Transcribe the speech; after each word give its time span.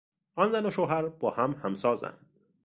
آن 0.35 0.51
زن 0.51 0.65
و 0.65 0.71
شوهر 0.71 1.07
با 1.09 1.31
هم 1.31 1.51
همسازند. 1.51 2.25